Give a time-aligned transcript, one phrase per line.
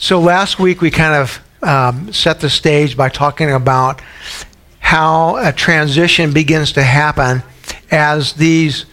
[0.00, 4.00] So last week we kind of um, set the stage by talking about
[4.78, 7.42] how a transition begins to happen
[7.90, 8.86] as these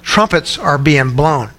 [0.00, 1.50] trumpets are being blown.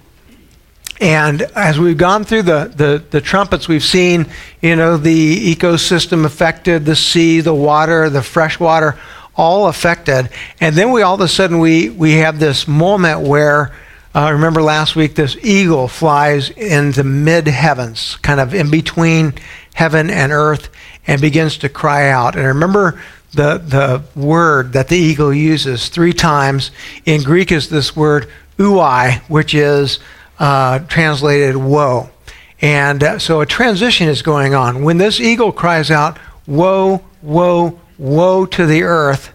[0.98, 4.26] And as we've gone through the, the, the, trumpets, we've seen,
[4.62, 8.98] you know, the ecosystem affected, the sea, the water, the fresh water,
[9.36, 10.30] all affected.
[10.58, 13.72] And then we all of a sudden we, we have this moment where,
[14.14, 19.34] uh, remember last week, this eagle flies into mid heavens, kind of in between
[19.74, 20.68] heaven and earth,
[21.06, 22.34] and begins to cry out.
[22.34, 23.00] And remember
[23.32, 26.72] the, the word that the eagle uses three times
[27.06, 28.28] in Greek is this word
[28.58, 30.00] ouai, which is
[30.38, 32.10] uh, translated woe.
[32.60, 34.84] And uh, so a transition is going on.
[34.84, 39.32] When this eagle cries out, woe, woe, woe to the earth,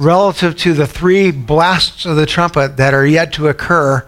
[0.00, 4.04] relative to the three blasts of the trumpet that are yet to occur,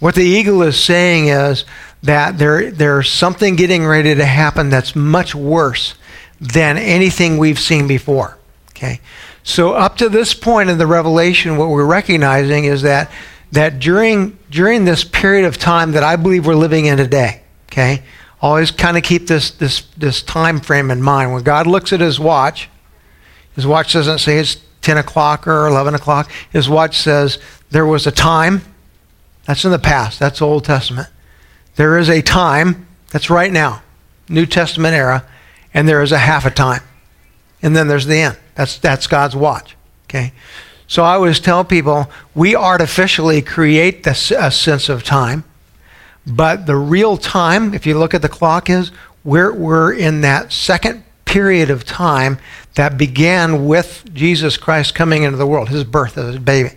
[0.00, 1.64] what the eagle is saying is
[2.02, 5.94] that there, there's something getting ready to happen that's much worse
[6.40, 8.36] than anything we've seen before.
[8.70, 9.00] Okay?
[9.44, 13.10] So up to this point in the revelation, what we're recognizing is that
[13.52, 18.02] that during during this period of time that I believe we're living in today, okay,
[18.42, 21.32] always kind of keep this this this time frame in mind.
[21.32, 22.68] When God looks at His watch,
[23.54, 26.30] His watch doesn't say it's ten o'clock or eleven o'clock.
[26.50, 27.38] His watch says
[27.70, 28.62] there was a time.
[29.44, 30.18] That's in the past.
[30.18, 31.08] That's Old Testament.
[31.74, 32.86] There is a time.
[33.10, 33.82] That's right now,
[34.28, 35.26] New Testament era,
[35.74, 36.82] and there is a half a time,
[37.62, 38.38] and then there's the end.
[38.54, 39.76] That's that's God's watch.
[40.04, 40.32] Okay.
[40.88, 45.42] So I always tell people we artificially create this, a sense of time,
[46.24, 48.92] but the real time, if you look at the clock, is
[49.24, 52.38] we're, we're in that second period of time
[52.74, 56.70] that began with Jesus Christ coming into the world, his birth as a baby.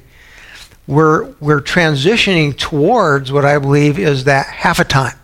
[0.87, 5.17] We're, we're transitioning towards what I believe is that half a time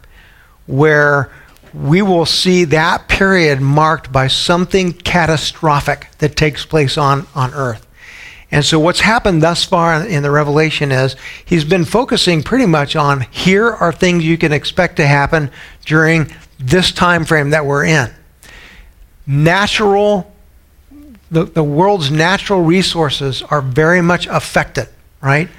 [0.67, 1.31] where
[1.73, 7.85] we will see that period marked by something catastrophic that takes place on, on earth.
[8.51, 12.95] And so, what's happened thus far in the revelation is he's been focusing pretty much
[12.95, 15.51] on here are things you can expect to happen
[15.85, 18.11] during this time frame that we're in.
[19.27, 20.31] Natural,
[21.31, 24.87] the, the world's natural resources are very much affected,
[25.21, 25.49] right?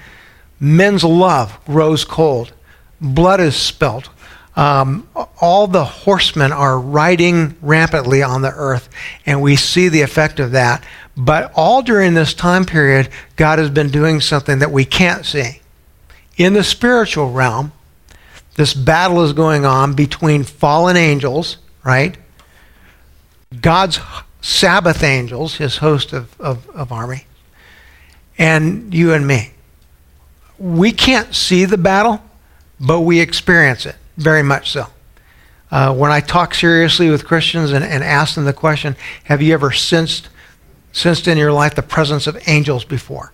[0.60, 2.52] Men's love grows cold,
[3.00, 4.08] blood is spilt,
[4.56, 5.06] um,
[5.38, 8.88] all the horsemen are riding rampantly on the earth,
[9.26, 10.82] and we see the effect of that.
[11.14, 15.60] But all during this time period, God has been doing something that we can't see.
[16.38, 17.72] In the spiritual realm,
[18.54, 22.16] this battle is going on between fallen angels, right?
[23.60, 24.00] God's
[24.40, 27.26] Sabbath angels, his host of, of, of army,
[28.38, 29.52] and you and me.
[30.58, 32.22] We can't see the battle,
[32.80, 34.86] but we experience it, very much so.
[35.70, 39.52] Uh, when I talk seriously with Christians and, and ask them the question, have you
[39.52, 40.28] ever sensed
[40.92, 43.32] sensed in your life the presence of angels before?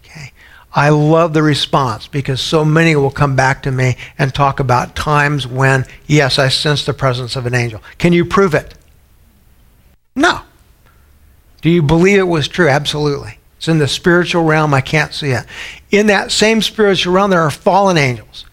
[0.00, 0.32] Okay.
[0.74, 4.94] I love the response because so many will come back to me and talk about
[4.94, 7.82] times when, yes, I sensed the presence of an angel.
[7.96, 8.74] Can you prove it?
[10.18, 10.40] No.
[11.60, 12.68] Do you believe it was true?
[12.68, 13.38] Absolutely.
[13.56, 14.74] It's in the spiritual realm.
[14.74, 15.44] I can't see it.
[15.90, 18.44] In that same spiritual realm, there are fallen angels.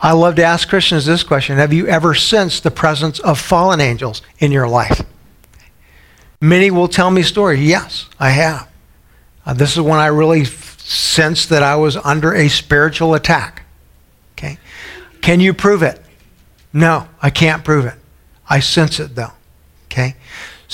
[0.00, 3.80] I love to ask Christians this question Have you ever sensed the presence of fallen
[3.80, 5.02] angels in your life?
[6.40, 7.60] Many will tell me stories.
[7.60, 8.68] Yes, I have.
[9.46, 13.64] Uh, this is when I really sensed that I was under a spiritual attack.
[14.32, 14.58] Okay.
[15.22, 16.00] Can you prove it?
[16.72, 17.94] No, I can't prove it.
[18.48, 19.32] I sense it though.
[19.86, 20.16] Okay.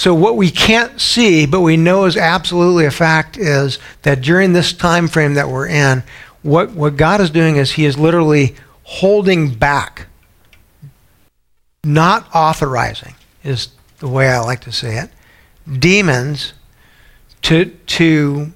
[0.01, 4.55] So what we can't see, but we know is absolutely a fact, is that during
[4.55, 6.03] this time frame that we're in,
[6.41, 10.07] what, what God is doing is He is literally holding back,
[11.85, 13.69] not authorizing, is
[13.99, 15.11] the way I like to say it,
[15.79, 16.55] demons
[17.43, 18.53] to, to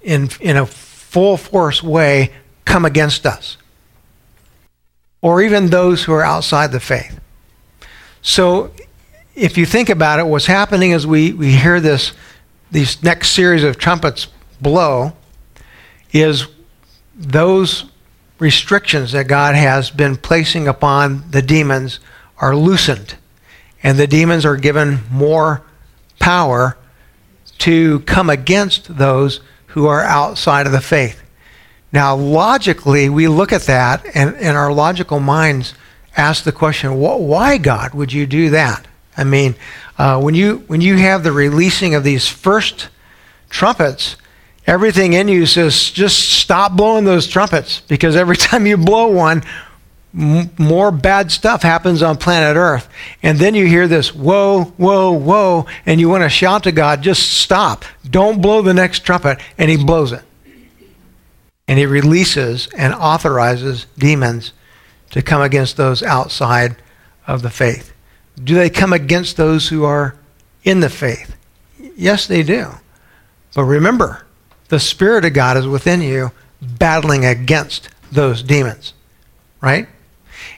[0.00, 2.30] in, in a full force way,
[2.64, 3.56] come against us.
[5.20, 7.18] Or even those who are outside the faith.
[8.22, 8.70] So
[9.34, 12.12] if you think about it, what's happening is we, we hear this,
[12.70, 14.28] these next series of trumpets
[14.60, 15.12] blow,
[16.12, 16.46] is
[17.16, 17.84] those
[18.38, 22.00] restrictions that God has been placing upon the demons
[22.38, 23.16] are loosened.
[23.82, 25.62] And the demons are given more
[26.18, 26.76] power
[27.58, 31.22] to come against those who are outside of the faith.
[31.92, 35.74] Now, logically, we look at that and, and our logical minds
[36.16, 38.86] ask the question, why, God, would you do that?
[39.16, 39.54] I mean,
[39.98, 42.88] uh, when, you, when you have the releasing of these first
[43.48, 44.16] trumpets,
[44.66, 49.42] everything in you says, just stop blowing those trumpets because every time you blow one,
[50.12, 52.88] m- more bad stuff happens on planet Earth.
[53.22, 57.02] And then you hear this, whoa, whoa, whoa, and you want to shout to God,
[57.02, 57.84] just stop.
[58.08, 59.38] Don't blow the next trumpet.
[59.58, 60.22] And he blows it.
[61.66, 64.52] And he releases and authorizes demons
[65.10, 66.76] to come against those outside
[67.26, 67.93] of the faith.
[68.42, 70.16] Do they come against those who are
[70.64, 71.36] in the faith?
[71.96, 72.72] Yes, they do.
[73.54, 74.24] But remember,
[74.68, 78.94] the Spirit of God is within you battling against those demons,
[79.60, 79.88] right?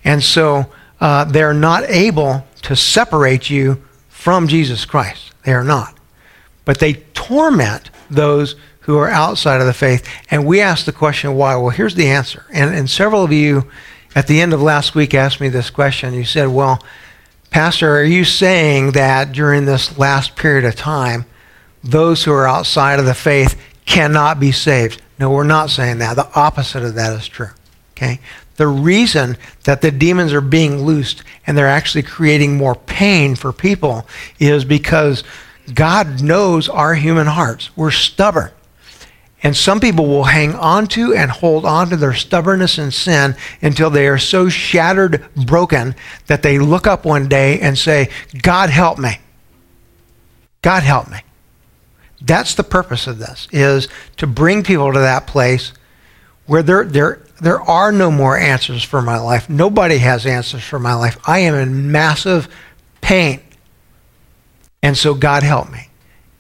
[0.04, 0.66] And so
[1.00, 5.32] uh, they're not able to separate you from Jesus Christ.
[5.44, 5.96] They are not.
[6.64, 10.08] But they torment those who are outside of the faith.
[10.30, 11.56] And we ask the question, why?
[11.56, 12.46] Well, here's the answer.
[12.52, 13.70] And, and several of you
[14.14, 16.14] at the end of last week asked me this question.
[16.14, 16.82] You said, well,
[17.50, 21.24] Pastor, are you saying that during this last period of time,
[21.82, 25.00] those who are outside of the faith cannot be saved?
[25.18, 26.16] No, we're not saying that.
[26.16, 27.50] The opposite of that is true.
[27.96, 28.20] Okay?
[28.56, 33.52] The reason that the demons are being loosed and they're actually creating more pain for
[33.52, 34.06] people
[34.38, 35.24] is because
[35.72, 37.76] God knows our human hearts.
[37.76, 38.50] We're stubborn.
[39.42, 43.36] And some people will hang on to and hold on to their stubbornness and sin
[43.60, 45.94] until they are so shattered, broken,
[46.26, 48.08] that they look up one day and say,
[48.42, 49.18] God help me.
[50.62, 51.18] God help me.
[52.20, 55.72] That's the purpose of this, is to bring people to that place
[56.46, 59.50] where there, there, there are no more answers for my life.
[59.50, 61.18] Nobody has answers for my life.
[61.26, 62.48] I am in massive
[63.00, 63.40] pain.
[64.82, 65.88] And so God help me.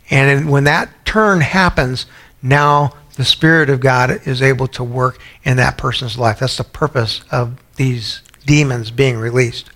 [0.08, 2.06] And when that turn happens,
[2.42, 6.40] now the Spirit of God is able to work in that person's life.
[6.40, 9.70] That's the purpose of these demons being released.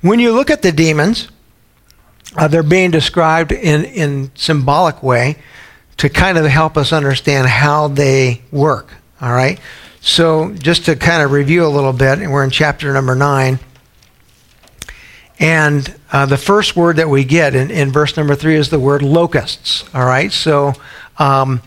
[0.00, 1.28] When you look at the demons,
[2.36, 5.36] uh, they're being described in, in symbolic way
[5.96, 8.92] to kind of help us understand how they work.
[9.20, 9.58] All right?
[10.00, 13.58] So, just to kind of review a little bit, and we're in chapter number 9.
[15.40, 18.78] And uh, the first word that we get in, in verse number 3 is the
[18.78, 19.84] word locusts.
[19.92, 20.30] All right?
[20.30, 20.74] So,
[21.18, 21.62] um,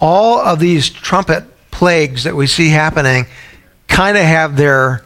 [0.00, 3.26] all of these trumpet plagues that we see happening
[3.88, 5.04] kind of have their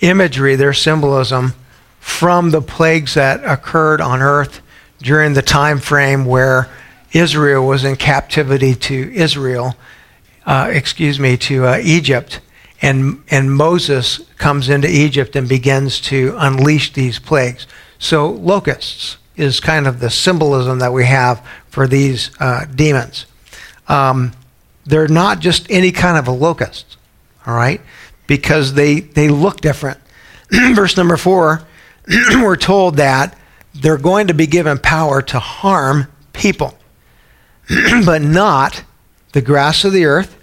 [0.00, 1.54] imagery, their symbolism
[2.00, 4.60] from the plagues that occurred on earth
[5.00, 6.68] during the time frame where
[7.12, 9.74] Israel was in captivity to Israel,
[10.46, 12.40] uh, excuse me, to uh, Egypt.
[12.82, 17.66] And, and Moses comes into Egypt and begins to unleash these plagues.
[17.98, 23.26] So, locusts is kind of the symbolism that we have for these uh, demons
[23.88, 24.32] um,
[24.86, 26.96] they're not just any kind of a locust,
[27.46, 27.80] all right?
[28.26, 29.98] Because they, they look different.
[30.50, 31.62] Verse number four,
[32.34, 33.38] we're told that
[33.74, 36.78] they're going to be given power to harm people,
[38.04, 38.84] but not
[39.32, 40.38] the grass of the earth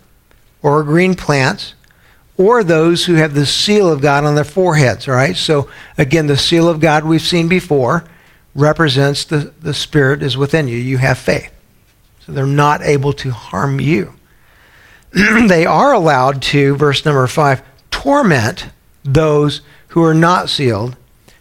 [0.62, 1.76] or green plants
[2.38, 5.36] or those who have the seal of God on their foreheads, all right?
[5.36, 8.04] So, again, the seal of God we've seen before
[8.56, 10.78] represents the, the Spirit is within you.
[10.78, 11.52] You have faith.
[12.26, 14.14] So they're not able to harm you.
[15.12, 18.68] they are allowed to, verse number five, torment
[19.04, 20.96] those who are not sealed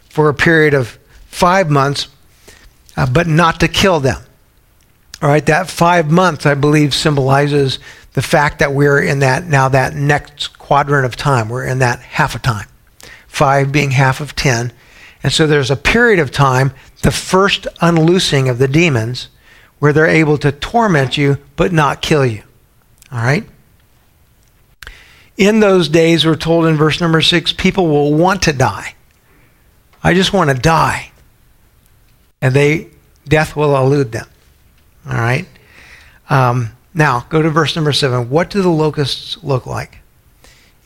[0.09, 2.07] for a period of five months,
[2.97, 4.21] uh, but not to kill them.
[5.21, 7.79] All right, that five months, I believe, symbolizes
[8.13, 11.47] the fact that we're in that now that next quadrant of time.
[11.47, 12.67] We're in that half a time,
[13.27, 14.73] five being half of ten.
[15.23, 16.73] And so there's a period of time,
[17.03, 19.29] the first unloosing of the demons,
[19.79, 22.43] where they're able to torment you but not kill you.
[23.11, 23.47] All right?
[25.37, 28.95] In those days, we're told in verse number six, people will want to die.
[30.03, 31.11] I just want to die.
[32.41, 32.89] And they,
[33.27, 34.27] death will elude them.
[35.07, 35.47] All right?
[36.29, 38.29] Um, now, go to verse number seven.
[38.29, 39.99] What do the locusts look like?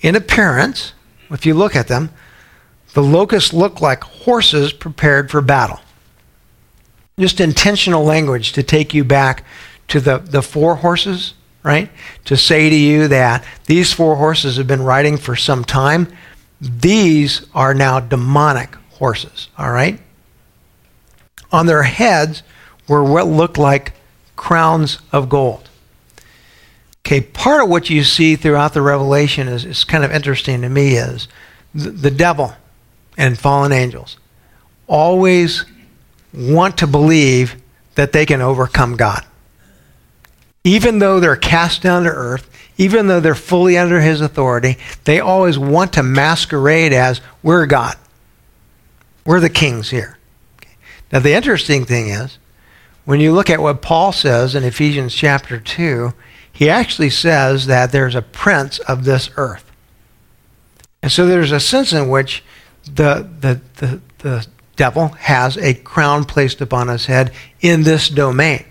[0.02, 0.94] In appearance,
[1.32, 2.12] if you look at them,
[2.96, 5.80] the locusts look like horses prepared for battle
[7.20, 9.46] just intentional language to take you back
[9.88, 11.34] to the, the four horses,
[11.64, 11.90] right?
[12.26, 16.12] To say to you that these four horses have been riding for some time.
[16.60, 20.00] These are now demonic horses, all right?
[21.52, 22.44] On their heads
[22.88, 23.94] were what looked like
[24.36, 25.70] crowns of gold.
[27.06, 30.70] Okay, part of what you see throughout the Revelation is, is kind of interesting to
[30.70, 31.28] me is
[31.74, 32.56] the, the devil
[33.18, 34.18] and fallen angels
[34.88, 35.66] always
[36.34, 37.56] want to believe
[37.96, 39.26] that they can overcome God.
[40.64, 45.20] Even though they're cast down to earth, even though they're fully under his authority, they
[45.20, 47.96] always want to masquerade as we're God.
[49.26, 50.18] We're the kings here.
[51.12, 52.38] Now, the interesting thing is,
[53.06, 56.14] when you look at what Paul says in Ephesians chapter 2,
[56.52, 59.72] he actually says that there's a prince of this earth.
[61.04, 62.44] And so there's a sense in which
[62.86, 68.66] the, the, the, the devil has a crown placed upon his head in this domain.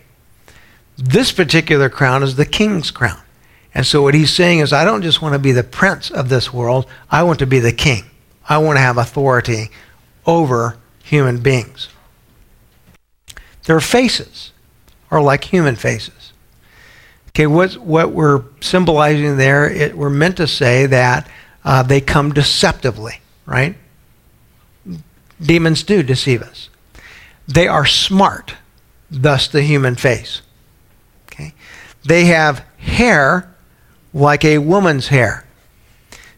[0.97, 3.21] This particular crown is the king's crown.
[3.75, 6.29] And so what he's saying is, I don't just want to be the prince of
[6.29, 8.05] this world, I want to be the king.
[8.49, 9.71] I want to have authority
[10.27, 11.89] over human beings.
[13.65, 14.53] Their faces
[15.11, 16.33] are like human faces.
[17.31, 21.29] Okay, what, what we're symbolizing there, it, we're meant to say that
[21.65, 23.75] uh, they come deceptively, right?
[25.41, 26.69] Demons do deceive us.
[27.47, 28.55] They are smart,
[29.11, 30.43] thus the human face.
[31.27, 31.55] Okay?
[32.05, 33.55] They have hair
[34.13, 35.45] like a woman's hair.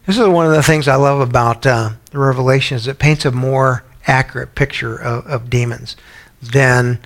[0.05, 3.25] This is one of the things I love about uh, the Revelation is it paints
[3.25, 5.95] a more accurate picture of, of demons
[6.41, 6.99] than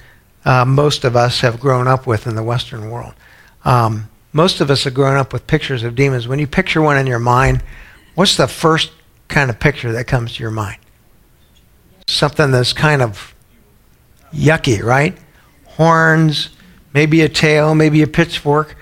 [0.45, 3.13] uh, most of us have grown up with in the Western world.
[3.65, 6.27] Um, most of us have grown up with pictures of demons.
[6.27, 7.63] When you picture one in your mind,
[8.15, 8.91] what's the first
[9.27, 10.77] kind of picture that comes to your mind?
[12.07, 13.33] Something that's kind of
[14.33, 15.17] yucky, right?
[15.65, 16.49] Horns,
[16.93, 18.75] maybe a tail, maybe a pitchfork.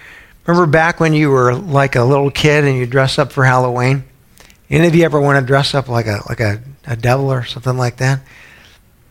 [0.45, 4.03] Remember back when you were like a little kid and you dress up for Halloween?
[4.69, 7.43] Any of you ever want to dress up like a like a, a devil or
[7.43, 8.21] something like that?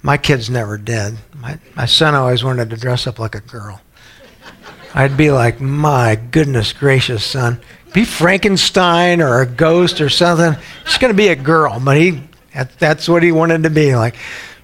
[0.03, 1.19] My kids never did.
[1.37, 3.81] My my son always wanted to dress up like a girl.
[4.95, 7.61] I'd be like, my goodness gracious, son.
[7.93, 10.61] Be Frankenstein or a ghost or something.
[10.85, 12.23] It's going to be a girl, but he
[12.59, 14.17] that, that's what he wanted to be like.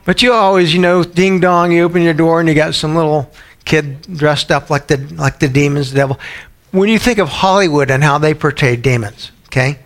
[0.05, 2.95] But you always, you know, ding dong, you open your door and you got some
[2.95, 3.31] little
[3.65, 6.21] kid dressed up like the like the demons, the devil
[6.75, 9.79] when you think of Hollywood and how they portray demons, okay?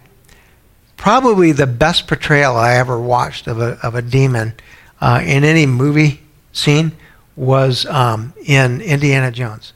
[0.97, 4.55] Probably the best portrayal I ever watched of a, of a demon
[4.99, 6.23] uh, in any movie
[6.55, 6.93] scene
[7.37, 9.75] was um, in Indiana Jones.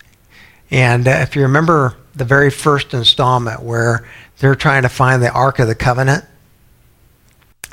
[0.71, 4.09] And uh, if you remember the very first installment where
[4.39, 6.25] they're trying to find the Ark of the Covenant,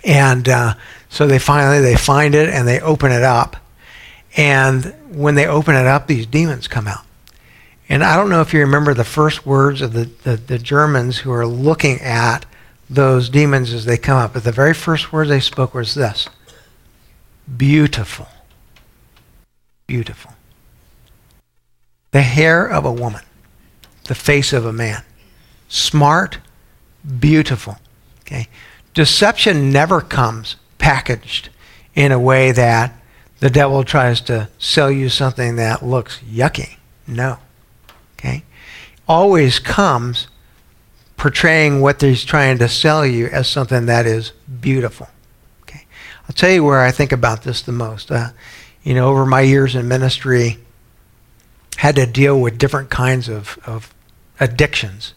[0.03, 0.74] and uh,
[1.10, 3.58] so they finally they find it and they open it up,
[4.38, 7.06] and when they open it up, these demons come out.
[7.89, 11.18] And I don't know if you remember the first words of the, the, the, Germans
[11.18, 12.46] who are looking at
[12.88, 16.29] those demons as they come up, but the very first words they spoke was this
[17.58, 18.27] beautiful.
[19.88, 20.34] Beautiful.
[22.12, 23.24] The hair of a woman,
[24.03, 25.03] the face of a man.
[25.68, 26.38] Smart,
[27.20, 27.77] beautiful.
[28.22, 28.48] Okay?
[29.00, 31.48] Deception never comes packaged
[31.96, 32.94] in a way that
[33.39, 36.75] the devil tries to sell you something that looks yucky.
[37.08, 37.39] No
[38.20, 38.44] okay,
[39.08, 40.27] always comes
[41.15, 45.08] portraying what he's trying to sell you as something that is beautiful.
[45.62, 45.86] Okay,
[46.27, 48.12] I'll tell you where I think about this the most.
[48.12, 48.32] Uh,
[48.84, 50.58] you know, over my years in ministry,
[51.77, 53.94] had to deal with different kinds of, of
[54.41, 55.13] addictions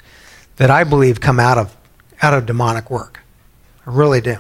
[0.59, 1.77] that I believe come out of
[2.21, 3.22] out of demonic work.
[3.87, 4.37] I really do.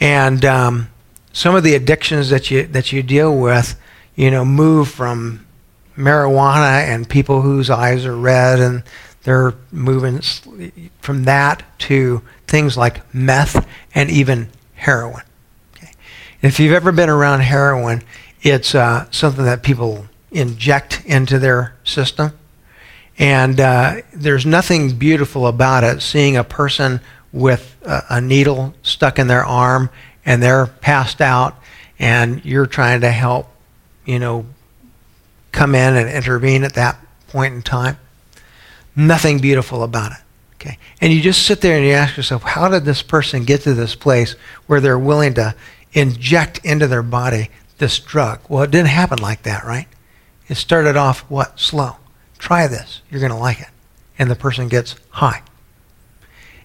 [0.00, 0.88] And um,
[1.32, 3.78] some of the addictions that you that you deal with,
[4.14, 5.46] you know, move from
[5.96, 8.82] marijuana and people whose eyes are red and
[9.22, 10.20] they're moving
[11.00, 15.22] from that to things like meth and even heroin.
[15.76, 15.90] Okay.
[16.42, 18.02] If you've ever been around heroin,
[18.42, 22.32] it's uh, something that people inject into their system.
[23.18, 27.00] And uh, there's nothing beautiful about it, seeing a person
[27.36, 29.90] with a, needle stuck in their arm
[30.24, 31.54] and they're passed out
[31.98, 33.46] and you're trying to help,
[34.06, 34.46] you know,
[35.52, 37.98] come in and intervene at that point in time.
[38.96, 40.18] Nothing beautiful about it.
[40.54, 40.78] Okay.
[41.02, 43.74] And you just sit there and you ask yourself, how did this person get to
[43.74, 44.34] this place
[44.66, 45.54] where they're willing to
[45.92, 48.40] inject into their body this drug?
[48.48, 49.88] Well, it didn't happen like that, right?
[50.48, 51.60] It started off what?
[51.60, 51.96] Slow.
[52.38, 53.02] Try this.
[53.10, 53.68] You're going to like it.
[54.18, 55.42] And the person gets high.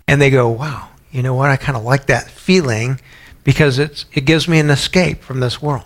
[0.07, 1.49] And they go, wow, you know what?
[1.49, 2.99] I kind of like that feeling
[3.43, 5.85] because it's, it gives me an escape from this world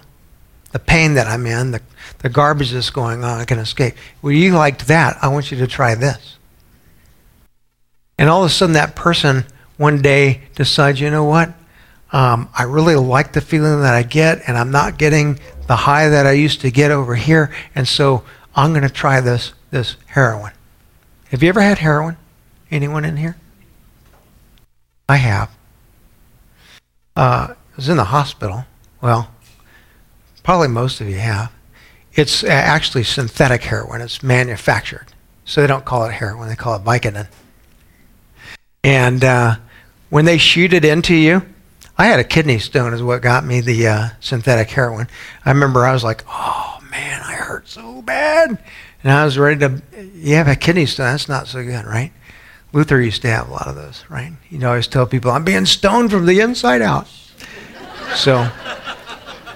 [0.75, 1.81] the pain that I'm in, the,
[2.19, 3.95] the garbage that's going on, I can escape.
[4.22, 5.17] Well, you liked that.
[5.22, 6.36] I want you to try this.
[8.17, 9.45] And all of a sudden, that person
[9.77, 11.53] one day decides, you know what?
[12.12, 16.10] Um, I really like the feeling that I get, and I'm not getting the high
[16.10, 19.95] that I used to get over here, and so I'm going to try this this
[20.07, 20.51] heroin.
[21.29, 22.17] Have you ever had heroin?
[22.69, 23.38] Anyone in here?
[25.07, 25.55] I have.
[27.15, 28.65] Uh, I was in the hospital.
[29.01, 29.29] Well,
[30.45, 31.51] Probably most of you have.
[32.13, 34.00] It's actually synthetic heroin.
[34.00, 35.07] It's manufactured.
[35.43, 37.27] So they don't call it heroin, they call it Vicodin.
[38.83, 39.55] And uh,
[40.12, 41.41] when they shoot it into you,
[41.97, 45.07] I had a kidney stone, is what got me the uh, synthetic heroin.
[45.43, 48.63] I remember I was like, oh man, I hurt so bad.
[49.01, 49.81] And I was ready to,
[50.13, 52.12] you have a kidney stone, that's not so good, right?
[52.75, 54.34] Luther used to have a lot of those, right?
[54.50, 57.08] He'd always tell people, I'm being stoned from the inside out.
[58.15, 58.51] So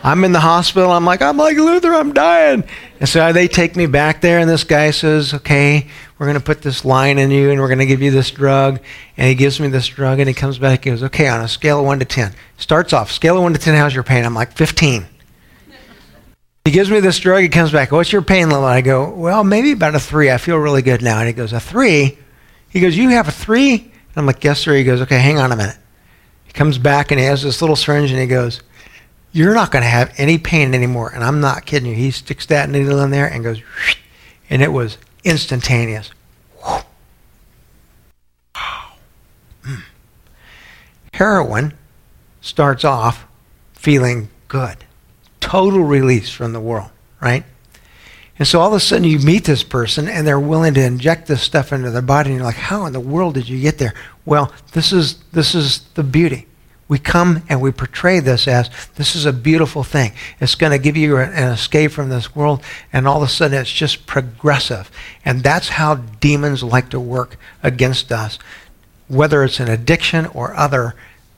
[0.02, 0.90] I'm in the hospital.
[0.90, 2.64] I'm like, I'm like Luther, I'm dying.
[3.02, 6.44] And so they take me back there, and this guy says, Okay, we're going to
[6.44, 8.80] put this line in you, and we're going to give you this drug.
[9.18, 11.50] And he gives me this drug, and he comes back and goes, Okay, on a
[11.50, 12.34] scale of 1 to 10.
[12.56, 14.24] Starts off, scale of 1 to 10, how's your pain?
[14.24, 15.06] I'm like, 15.
[16.64, 18.64] He gives me this drug, he comes back, What's your pain level?
[18.64, 20.32] I go, Well, maybe about a 3.
[20.32, 21.20] I feel really good now.
[21.20, 22.18] And he goes, A 3?
[22.70, 23.74] He goes, You have a 3?
[23.74, 24.76] And I'm like, Yes, sir.
[24.76, 25.78] He goes, Okay, hang on a minute.
[26.46, 28.62] He comes back and he has this little syringe and he goes,
[29.32, 31.12] You're not going to have any pain anymore.
[31.14, 31.96] And I'm not kidding you.
[31.96, 33.62] He sticks that needle in there and goes,
[34.50, 36.12] and it was instantaneous.
[36.64, 36.84] Wow.
[39.64, 39.84] Mm.
[41.14, 41.74] Heroin
[42.42, 43.26] starts off
[43.74, 44.78] feeling good,
[45.40, 46.90] total release from the world,
[47.22, 47.44] right?
[48.40, 51.28] And so all of a sudden you meet this person and they're willing to inject
[51.28, 53.78] this stuff into their body and you're like, how in the world did you get
[53.78, 53.94] there?
[54.26, 56.48] Well, this is this is the beauty.
[56.88, 60.14] We come and we portray this as this is a beautiful thing.
[60.40, 63.60] It's going to give you an escape from this world, and all of a sudden
[63.60, 64.90] it's just progressive.
[65.24, 68.40] And that's how demons like to work against us.
[69.08, 70.96] Whether it's an addiction or other,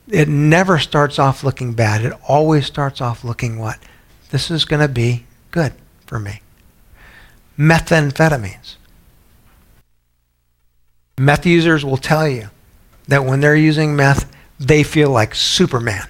[0.08, 2.02] it never starts off looking bad.
[2.02, 3.78] It always starts off looking what?
[4.30, 5.74] This is going to be good
[6.06, 6.41] for me
[7.58, 8.76] methamphetamines.
[11.18, 12.48] Meth users will tell you
[13.08, 16.08] that when they're using meth, they feel like Superman.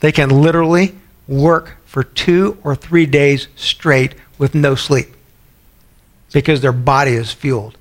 [0.00, 0.94] They can literally
[1.26, 5.08] work for two or three days straight with no sleep
[6.32, 7.78] because their body is fueled.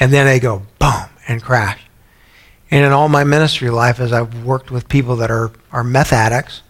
[0.00, 1.80] And then they go boom and crash.
[2.70, 6.12] And in all my ministry life, as I've worked with people that are, are meth
[6.12, 6.62] addicts,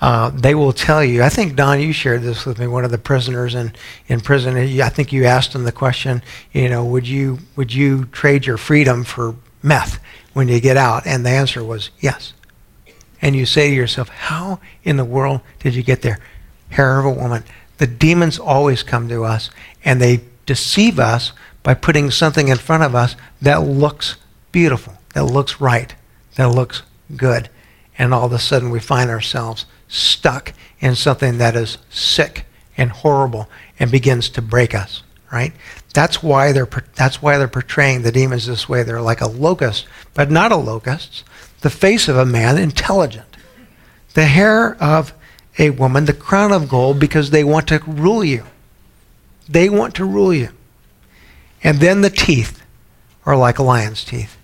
[0.00, 1.22] uh, they will tell you.
[1.22, 2.66] I think Don, you shared this with me.
[2.66, 3.72] One of the prisoners in,
[4.08, 4.56] in prison.
[4.56, 6.22] I think you asked him the question.
[6.52, 10.00] You know, would you would you trade your freedom for meth
[10.32, 11.06] when you get out?
[11.06, 12.32] And the answer was yes.
[13.22, 16.18] And you say to yourself, how in the world did you get there?
[16.70, 17.44] Hair of a woman.
[17.78, 19.50] The demons always come to us,
[19.84, 24.16] and they deceive us by putting something in front of us that looks
[24.52, 25.94] beautiful, that looks right,
[26.36, 26.82] that looks
[27.16, 27.48] good.
[27.96, 32.90] And all of a sudden we find ourselves stuck in something that is sick and
[32.90, 35.02] horrible and begins to break us,
[35.32, 35.52] right?
[35.94, 38.82] That's why they're that's why they're portraying the demons this way.
[38.82, 41.22] They're like a locust, but not a locust.
[41.60, 43.36] The face of a man, intelligent.
[44.14, 45.14] The hair of
[45.58, 48.44] a woman, the crown of gold, because they want to rule you.
[49.48, 50.48] They want to rule you.
[51.62, 52.62] And then the teeth
[53.24, 54.36] are like a lion's teeth,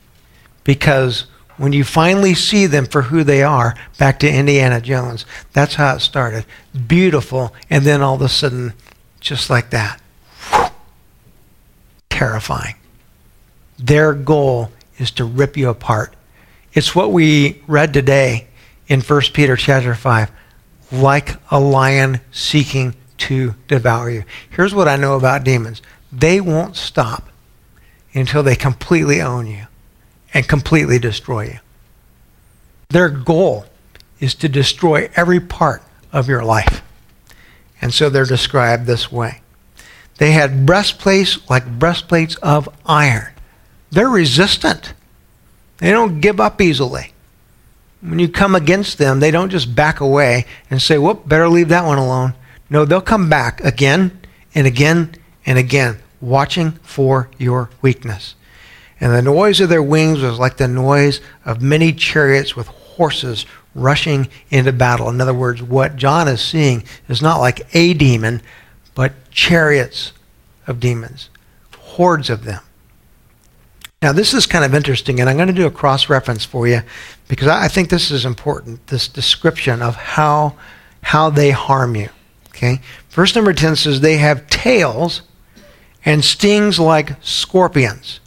[0.64, 1.26] because
[1.60, 5.94] when you finally see them for who they are, back to Indiana Jones, that's how
[5.94, 6.46] it started.
[6.86, 8.72] Beautiful, and then all of a sudden,
[9.20, 10.00] just like that,
[12.08, 12.76] terrifying.
[13.78, 16.16] Their goal is to rip you apart.
[16.72, 18.46] It's what we read today
[18.88, 20.32] in 1 Peter chapter 5
[20.90, 24.24] like a lion seeking to devour you.
[24.48, 27.28] Here's what I know about demons they won't stop
[28.14, 29.66] until they completely own you
[30.32, 31.58] and completely destroy you.
[32.88, 33.66] Their goal
[34.18, 36.82] is to destroy every part of your life.
[37.80, 39.40] And so they're described this way.
[40.18, 43.32] They had breastplates like breastplates of iron.
[43.90, 44.92] They're resistant.
[45.78, 47.12] They don't give up easily.
[48.02, 51.68] When you come against them, they don't just back away and say, whoop, better leave
[51.68, 52.34] that one alone.
[52.68, 54.20] No, they'll come back again
[54.54, 55.14] and again
[55.46, 58.34] and again, watching for your weakness.
[59.00, 63.46] And the noise of their wings was like the noise of many chariots with horses
[63.74, 65.08] rushing into battle.
[65.08, 68.42] In other words, what John is seeing is not like a demon,
[68.94, 70.12] but chariots
[70.66, 71.30] of demons,
[71.78, 72.62] hordes of them.
[74.02, 76.66] Now, this is kind of interesting, and I'm going to do a cross reference for
[76.66, 76.80] you
[77.28, 80.56] because I think this is important this description of how,
[81.02, 82.08] how they harm you.
[82.48, 82.80] Okay?
[83.10, 85.22] Verse number 10 says, They have tails
[86.04, 88.20] and stings like scorpions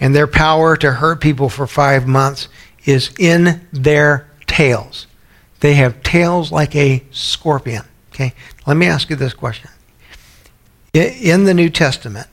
[0.00, 2.48] and their power to hurt people for five months
[2.86, 5.06] is in their tails.
[5.60, 7.84] They have tails like a scorpion.
[8.12, 8.32] Okay?
[8.66, 9.70] Let me ask you this question.
[10.94, 12.26] In the New Testament,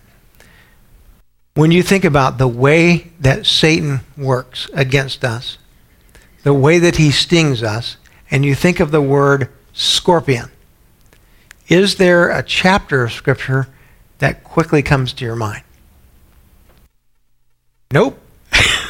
[1.53, 5.57] when you think about the way that Satan works against us,
[6.43, 7.97] the way that he stings us,
[8.31, 10.49] and you think of the word scorpion,
[11.67, 13.67] is there a chapter of Scripture
[14.19, 15.63] that quickly comes to your mind?
[17.91, 18.19] Nope.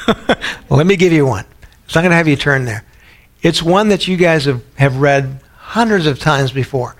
[0.69, 1.45] Let me give you one.
[1.87, 2.83] So I'm going to have you turn there.
[3.41, 6.95] It's one that you guys have, have read hundreds of times before,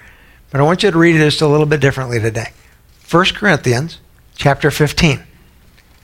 [0.51, 2.51] but I want you to read it just a little bit differently today.
[3.09, 3.99] 1 Corinthians
[4.35, 5.23] chapter 15.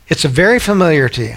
[0.08, 1.36] It's very familiar to you.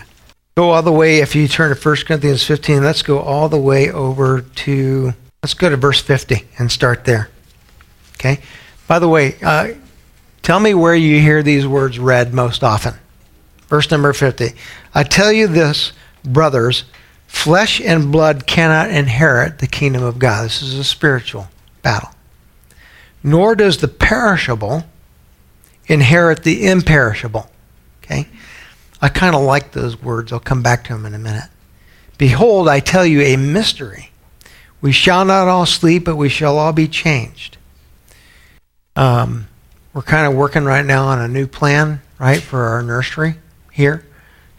[0.56, 3.58] Go all the way, if you turn to 1 Corinthians 15, let's go all the
[3.58, 7.28] way over to, let's go to verse 50 and start there.
[8.14, 8.40] Okay?
[8.86, 9.74] By the way, uh,
[10.42, 12.94] tell me where you hear these words read most often.
[13.68, 14.50] Verse number 50.
[14.94, 15.92] I tell you this,
[16.24, 16.84] brothers,
[17.26, 20.44] flesh and blood cannot inherit the kingdom of God.
[20.44, 21.48] This is a spiritual
[21.82, 22.10] battle.
[23.22, 24.84] Nor does the perishable
[25.86, 27.50] inherit the imperishable.
[28.02, 28.28] Okay?
[29.02, 30.32] I kind of like those words.
[30.32, 31.50] I'll come back to them in a minute.
[32.18, 34.10] Behold, I tell you a mystery.
[34.80, 37.56] We shall not all sleep, but we shall all be changed.
[38.94, 39.48] Um,
[39.92, 43.36] we're kind of working right now on a new plan, right, for our nursery
[43.76, 44.04] here.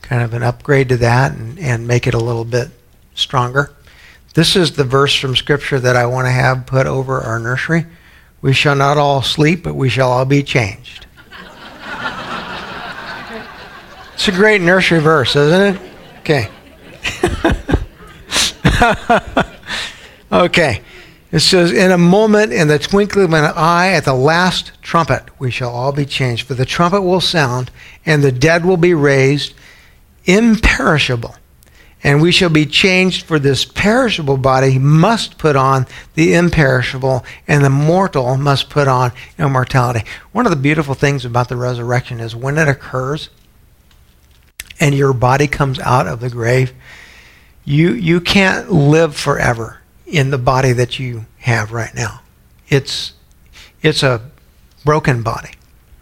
[0.04, 2.70] Kind of an upgrade to that and, and make it a little bit
[3.16, 3.72] stronger.
[4.36, 7.88] This is the verse from Scripture that I want to have put over our nursery.
[8.42, 11.08] We shall not all sleep, but we shall all be changed.
[14.14, 15.82] it's a great nursery verse, isn't it?
[16.20, 16.48] Okay.
[20.32, 20.82] okay.
[21.38, 25.22] It says, In a moment, in the twinkling of an eye, at the last trumpet,
[25.38, 26.48] we shall all be changed.
[26.48, 27.70] For the trumpet will sound,
[28.08, 29.54] and the dead will be raised
[30.26, 31.36] imperishable.
[32.04, 37.64] And we shall be changed, for this perishable body must put on the imperishable, and
[37.64, 40.06] the mortal must put on immortality.
[40.32, 43.30] One of the beautiful things about the resurrection is when it occurs
[44.80, 46.74] and your body comes out of the grave,
[47.64, 52.22] you, you can't live forever in the body that you have right now.
[52.70, 53.14] It's,
[53.82, 54.22] it's a
[54.86, 55.52] broken body,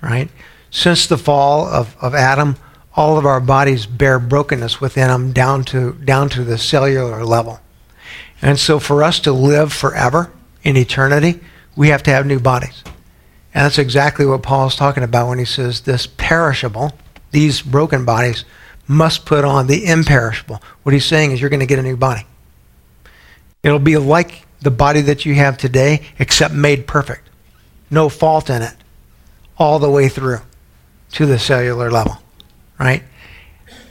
[0.02, 0.30] right?
[0.70, 2.56] Since the fall of, of Adam,
[2.96, 7.60] all of our bodies bear brokenness within them down to, down to the cellular level.
[8.42, 10.32] And so for us to live forever
[10.64, 11.40] in eternity,
[11.76, 12.84] we have to have new bodies.
[13.54, 16.92] And that's exactly what Paul is talking about when he says this perishable,
[17.32, 18.46] these broken bodies,
[18.88, 20.62] must put on the imperishable.
[20.84, 22.26] What he's saying is you're going to get a new body.
[23.66, 27.28] It'll be like the body that you have today, except made perfect.
[27.90, 28.76] No fault in it,
[29.58, 30.42] all the way through
[31.14, 32.20] to the cellular level,
[32.80, 33.02] right?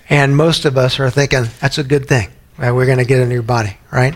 [0.09, 2.29] And most of us are thinking that's a good thing.
[2.57, 4.15] We're going to get a new body, right?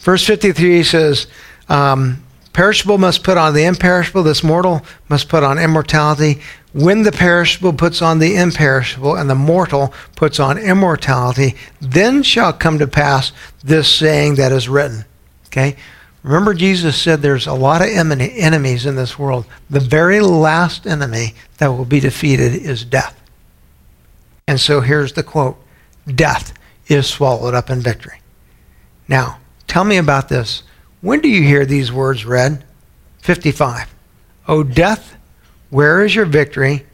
[0.00, 1.28] Verse 53 says,
[1.68, 2.24] um,
[2.60, 6.42] Perishable must put on the imperishable, this mortal must put on immortality.
[6.74, 12.52] When the perishable puts on the imperishable, and the mortal puts on immortality, then shall
[12.52, 13.32] come to pass
[13.64, 15.06] this saying that is written.
[15.46, 15.74] Okay?
[16.22, 19.46] Remember, Jesus said there's a lot of enemies in this world.
[19.70, 23.18] The very last enemy that will be defeated is death.
[24.46, 25.56] And so here's the quote
[26.14, 26.52] Death
[26.88, 28.20] is swallowed up in victory.
[29.08, 30.62] Now, tell me about this.
[31.00, 32.64] When do you hear these words read?
[33.18, 33.94] 55.
[34.48, 35.16] O death,
[35.70, 36.86] where is your victory?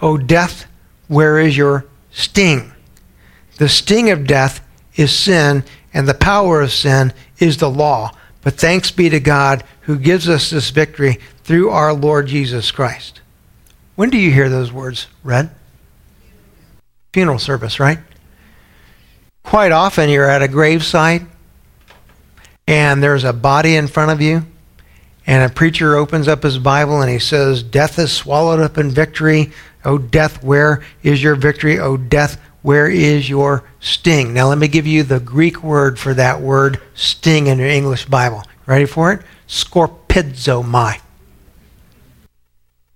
[0.00, 0.66] O death,
[1.08, 2.72] where is your sting?
[3.58, 8.12] The sting of death is sin, and the power of sin is the law.
[8.42, 13.20] But thanks be to God who gives us this victory through our Lord Jesus Christ.
[13.94, 15.50] When do you hear those words read?
[17.12, 17.98] Funeral service, right?
[19.44, 21.26] Quite often you're at a gravesite
[22.72, 24.46] and there's a body in front of you,
[25.26, 28.90] and a preacher opens up his Bible and he says, Death is swallowed up in
[28.90, 29.52] victory.
[29.84, 31.78] Oh, death, where is your victory?
[31.78, 34.32] Oh, death, where is your sting?
[34.32, 38.06] Now, let me give you the Greek word for that word sting in your English
[38.06, 38.42] Bible.
[38.64, 39.20] Ready for it?
[39.46, 40.98] Scorpizomai.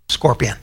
[0.09, 0.57] Scorpion.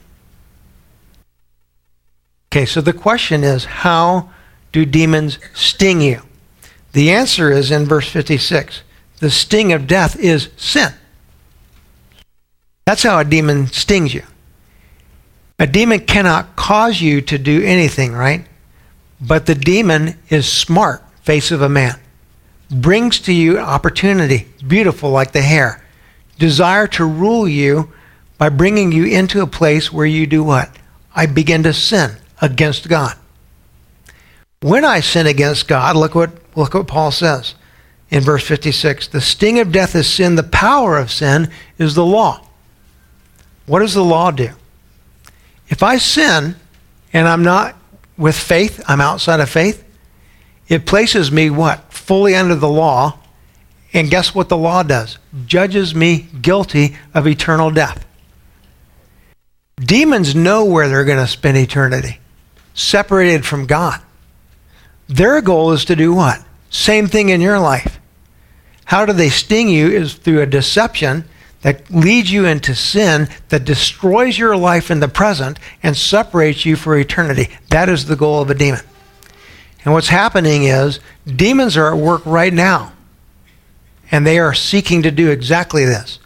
[2.50, 4.30] Okay, so the question is how
[4.72, 6.22] do demons sting you?
[6.94, 8.82] The answer is in verse 56
[9.24, 10.92] the sting of death is sin.
[12.84, 14.22] That's how a demon stings you.
[15.58, 18.44] A demon cannot cause you to do anything, right?
[19.22, 21.98] But the demon is smart, face of a man.
[22.70, 25.82] Brings to you opportunity, beautiful like the hair.
[26.38, 27.94] Desire to rule you
[28.36, 30.70] by bringing you into a place where you do what?
[31.16, 32.10] I begin to sin
[32.42, 33.16] against God.
[34.60, 37.54] When I sin against God, look what, look what Paul says
[38.14, 39.08] in verse 56.
[39.08, 42.46] The sting of death is sin, the power of sin is the law.
[43.66, 44.50] What does the law do?
[45.68, 46.54] If I sin
[47.12, 47.74] and I'm not
[48.16, 49.84] with faith, I'm outside of faith,
[50.68, 51.92] it places me what?
[51.92, 53.18] Fully under the law.
[53.92, 55.18] And guess what the law does?
[55.46, 58.06] Judges me guilty of eternal death.
[59.76, 62.20] Demons know where they're going to spend eternity,
[62.74, 64.00] separated from God.
[65.08, 66.40] Their goal is to do what?
[66.70, 67.93] Same thing in your life.
[68.84, 71.24] How do they sting you is through a deception
[71.62, 76.76] that leads you into sin, that destroys your life in the present and separates you
[76.76, 77.48] for eternity.
[77.70, 78.82] That is the goal of a demon.
[79.84, 82.92] And what's happening is demons are at work right now.
[84.10, 86.18] And they are seeking to do exactly this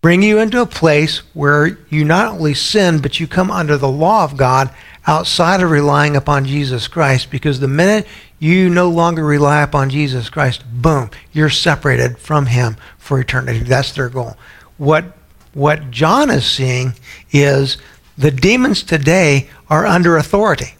[0.00, 3.88] bring you into a place where you not only sin, but you come under the
[3.88, 4.70] law of God
[5.06, 7.30] outside of relying upon Jesus Christ.
[7.30, 8.06] Because the minute
[8.40, 13.60] you no longer rely upon Jesus Christ, boom, you're separated from Him for eternity.
[13.60, 14.36] That's their goal.
[14.78, 15.16] What,
[15.52, 16.94] what John is seeing
[17.30, 17.76] is
[18.16, 20.74] the demons today are under authority.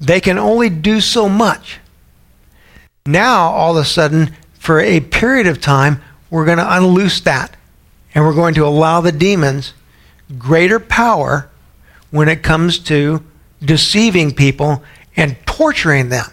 [0.00, 1.78] They can only do so much.
[3.06, 7.56] Now, all of a sudden, for a period of time, we're going to unloose that.
[8.14, 9.72] And we're going to allow the demons
[10.38, 11.48] greater power
[12.10, 13.24] when it comes to
[13.64, 14.82] deceiving people
[15.16, 16.26] and torturing them.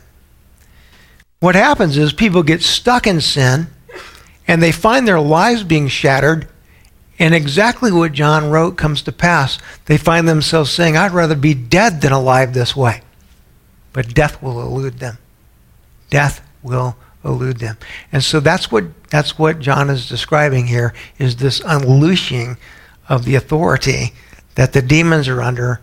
[1.40, 3.68] What happens is people get stuck in sin
[4.48, 6.48] and they find their lives being shattered,
[7.20, 9.60] and exactly what John wrote comes to pass.
[9.86, 13.02] They find themselves saying, I'd rather be dead than alive this way.
[13.94, 15.20] But death will elude them.
[16.10, 17.78] Death will elude them.
[18.12, 22.58] And so that's what that's what John is describing here is this unleashing
[23.08, 24.14] of the authority
[24.56, 25.82] that the demons are under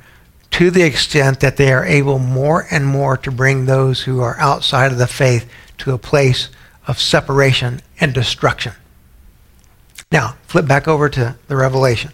[0.56, 4.38] to the extent that they are able more and more to bring those who are
[4.38, 6.48] outside of the faith to a place
[6.86, 8.72] of separation and destruction.
[10.10, 12.10] Now, flip back over to the Revelation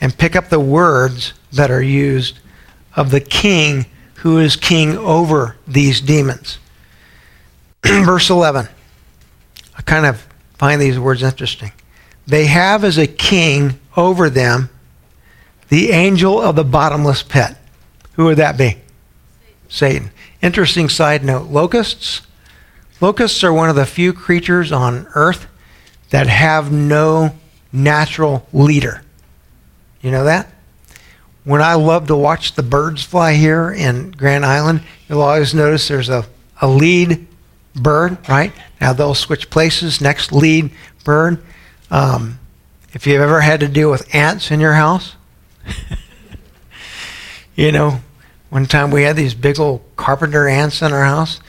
[0.00, 2.38] and pick up the words that are used
[2.94, 3.86] of the king
[4.18, 6.58] who is king over these demons.
[7.84, 8.68] Verse 11.
[9.76, 10.24] I kind of
[10.54, 11.72] find these words interesting.
[12.28, 14.70] They have as a king over them
[15.68, 17.56] the angel of the bottomless pit.
[18.14, 18.78] Who would that be?
[19.68, 20.10] Satan.
[20.42, 22.22] Interesting side note locusts
[23.00, 25.46] Locusts are one of the few creatures on earth
[26.10, 27.34] that have no
[27.72, 29.02] natural leader.
[30.00, 30.50] You know that?
[31.44, 35.88] When I love to watch the birds fly here in Grand Island, you'll always notice
[35.88, 36.24] there's a,
[36.60, 37.26] a lead
[37.74, 38.52] bird, right?
[38.80, 40.70] Now they'll switch places, next lead
[41.04, 41.42] bird.
[41.90, 42.38] Um,
[42.94, 45.16] if you've ever had to deal with ants in your house,
[47.56, 48.00] you know,
[48.50, 51.40] one time we had these big old carpenter ants in our house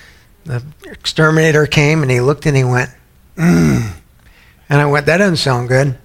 [0.48, 2.90] the exterminator came and he looked and he went,
[3.36, 3.94] mm.
[4.70, 5.98] And I went, that doesn't sound good.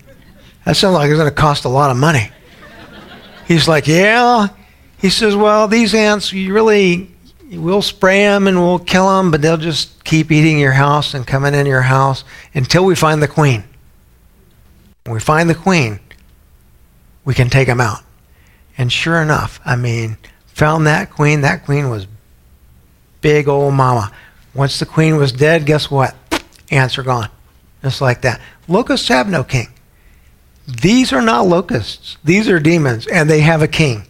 [0.65, 2.31] That sounds like it's going to cost a lot of money.
[3.47, 4.49] He's like, yeah.
[4.99, 7.11] He says, well, these ants, you really,
[7.51, 11.27] we'll spray them and we'll kill them, but they'll just keep eating your house and
[11.27, 13.65] coming in your house until we find the queen.
[15.05, 15.99] When we find the queen,
[17.25, 18.01] we can take them out.
[18.77, 21.43] And sure enough, I mean, found that queen.
[21.43, 22.07] That queen was
[23.21, 24.13] big old mama.
[24.55, 26.15] Once the queen was dead, guess what?
[26.71, 27.29] Ants are gone.
[27.83, 28.41] Just like that.
[28.69, 29.69] Locusts have no king.
[30.67, 32.17] These are not locusts.
[32.23, 34.07] These are demons, and they have a king.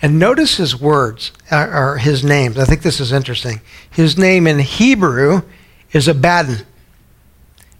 [0.00, 2.58] And notice his words, uh, or his names.
[2.58, 3.60] I think this is interesting.
[3.90, 5.42] His name in Hebrew
[5.92, 6.66] is Abaddon.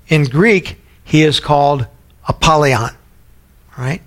[0.09, 1.87] In Greek, he is called
[2.27, 2.95] Apollyon.
[3.77, 4.03] Right?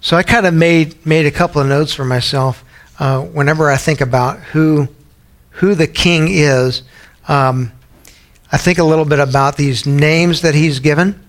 [0.00, 2.64] So I kind of made, made a couple of notes for myself
[2.98, 4.88] uh, whenever I think about who,
[5.50, 6.82] who the king is
[7.28, 7.72] um,
[8.50, 11.20] I think a little bit about these names that he's given.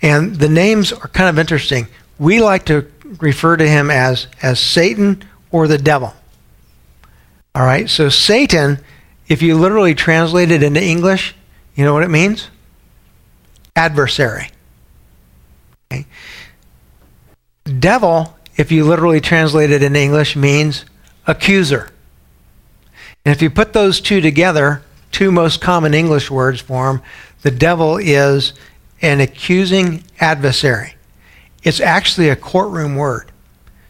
[0.00, 1.88] And the names are kind of interesting.
[2.18, 6.14] We like to refer to him as, as Satan or the devil.
[7.54, 8.78] All right, so Satan,
[9.26, 11.34] if you literally translate it into English,
[11.74, 12.48] you know what it means?
[13.74, 14.50] Adversary.
[15.92, 16.06] Okay.
[17.78, 20.84] Devil, if you literally translate it in English, means
[21.26, 21.90] accuser.
[23.24, 27.02] And if you put those two together, two most common English words for
[27.42, 28.52] the devil is
[29.02, 30.94] an accusing adversary.
[31.62, 33.30] It's actually a courtroom word.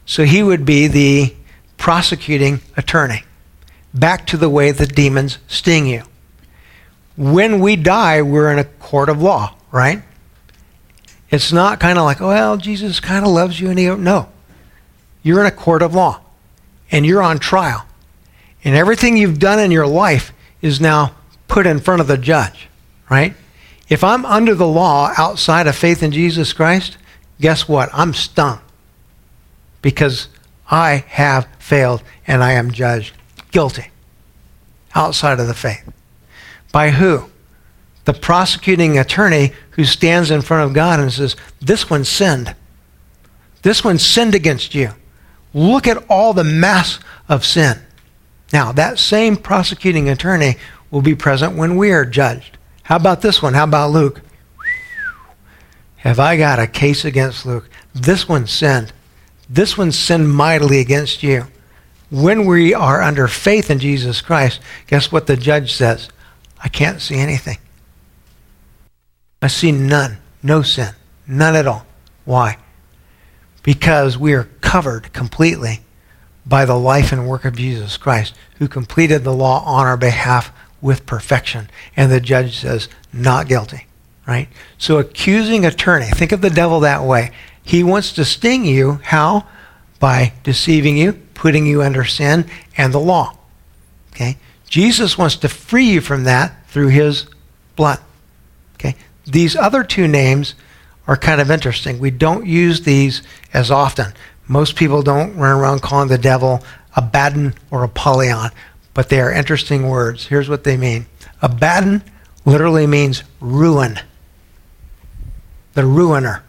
[0.07, 1.35] So he would be the
[1.77, 3.25] prosecuting attorney.
[3.95, 6.03] Back to the way the demons sting you.
[7.17, 10.03] When we die, we're in a court of law, right?
[11.31, 14.29] It's not kind of like, oh, well, Jesus kind of loves you and he no.
[15.23, 16.21] You're in a court of law
[16.91, 17.87] and you're on trial.
[18.65, 21.15] And everything you've done in your life is now
[21.49, 22.69] put in front of the judge,
[23.09, 23.35] right?
[23.89, 26.97] If I'm under the law outside of faith in Jesus Christ,
[27.41, 27.91] guess what?
[27.93, 28.61] I'm stung
[29.83, 30.29] because
[30.71, 33.15] I have failed and I am judged
[33.51, 33.91] guilty
[34.95, 35.91] outside of the faith.
[36.73, 37.31] By who?
[38.05, 42.55] The prosecuting attorney who stands in front of God and says, This one sinned.
[43.63, 44.91] This one sinned against you.
[45.55, 46.99] Look at all the mass
[47.31, 47.81] of sin.
[48.53, 50.57] Now, that same prosecuting attorney
[50.91, 52.59] will be present when we are judged.
[52.83, 53.55] How about this one?
[53.55, 54.21] How about Luke?
[55.97, 57.71] have I got a case against Luke?
[57.95, 58.93] This one sinned.
[59.49, 61.47] This one sinned mightily against you.
[62.11, 66.11] When we are under faith in Jesus Christ, guess what the judge says?
[66.63, 67.57] I can't see anything.
[69.43, 70.95] I see none, no sin,
[71.27, 71.87] none at all.
[72.25, 72.59] Why?
[73.63, 75.81] Because we are covered completely
[76.47, 80.53] by the life and work of Jesus Christ, who completed the law on our behalf
[80.81, 81.71] with perfection.
[81.97, 83.87] And the judge says, not guilty.
[84.27, 84.49] Right?
[84.79, 87.33] So accusing attorney, think of the devil that way.
[87.63, 89.01] He wants to sting you.
[89.05, 89.47] How?
[89.99, 93.37] By deceiving you, putting you under sin and the law.
[94.13, 94.37] Okay?
[94.69, 97.27] Jesus wants to free you from that through his
[97.77, 97.99] blood.
[99.31, 100.55] These other two names
[101.07, 101.99] are kind of interesting.
[101.99, 104.13] We don't use these as often.
[104.49, 106.65] Most people don't run around calling the devil
[106.97, 108.51] Abaddon or Apollyon,
[108.95, 110.27] but they are interesting words.
[110.27, 111.07] Here's what they mean
[111.43, 112.03] Abaddon
[112.45, 114.01] literally means ruin,
[115.75, 116.43] the ruiner.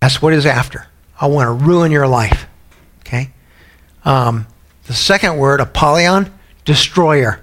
[0.00, 0.88] That's what he's after.
[1.20, 2.46] I want to ruin your life.
[3.00, 3.30] Okay?
[4.04, 4.46] Um,
[4.86, 6.32] the second word, Apollyon,
[6.64, 7.40] destroyer.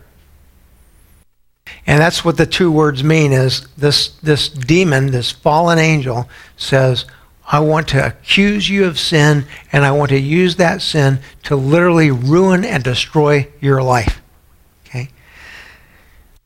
[1.86, 7.06] And that's what the two words mean is this, this demon, this fallen angel, says,
[7.52, 11.56] I want to accuse you of sin, and I want to use that sin to
[11.56, 14.22] literally ruin and destroy your life.
[14.86, 15.10] Okay?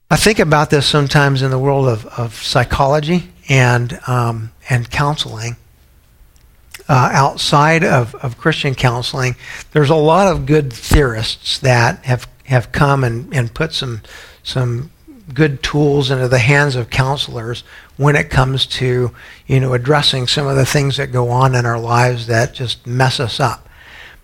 [0.10, 5.58] I think about this sometimes in the world of, of psychology and, um, and counseling.
[6.88, 9.36] Uh, outside of, of Christian counseling,
[9.72, 14.02] there's a lot of good theorists that have, have come and, and put some,
[14.42, 14.92] some
[15.32, 17.64] good tools into the hands of counselors
[17.98, 19.12] when it comes to
[19.48, 22.86] you know addressing some of the things that go on in our lives that just
[22.86, 23.70] mess us up.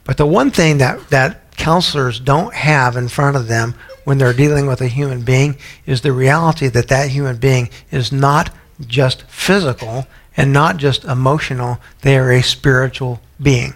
[0.04, 4.34] But the one thing that that counselors don't have in front of them when they're
[4.34, 8.54] dealing with a human being is the reality that that human being is not
[8.88, 13.74] just physical and not just emotional they are a spiritual being.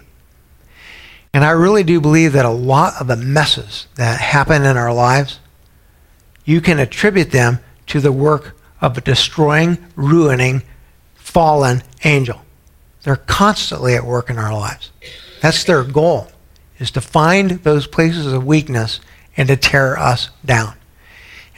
[1.32, 4.92] And i really do believe that a lot of the messes that happen in our
[4.92, 5.40] lives
[6.44, 10.62] you can attribute them to the work of a destroying, ruining,
[11.14, 12.40] fallen angel.
[13.02, 14.90] They're constantly at work in our lives.
[15.40, 16.28] That's their goal,
[16.78, 19.00] is to find those places of weakness
[19.36, 20.74] and to tear us down.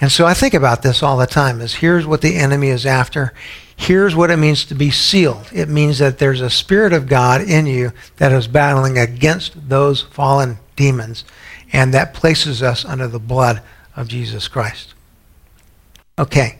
[0.00, 2.84] And so I think about this all the time is here's what the enemy is
[2.84, 3.32] after.
[3.76, 5.48] Here's what it means to be sealed.
[5.54, 10.02] It means that there's a spirit of God in you that is battling against those
[10.02, 11.24] fallen demons
[11.72, 13.62] and that places us under the blood
[13.96, 14.94] of Jesus Christ.
[16.18, 16.58] Okay.